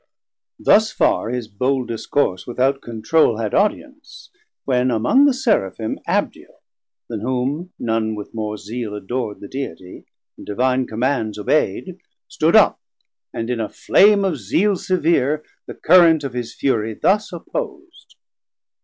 [0.57, 4.29] Thus farr his bold discourse without controule 800 Had audience,
[4.65, 6.59] when among the Seraphim Abdiel,
[7.07, 10.05] then whom none with more zeale ador'd The Deitie,
[10.37, 12.79] and divine commands obei'd, Stood up,
[13.31, 18.15] and in a flame of zeale severe The current of his fury thus oppos'd.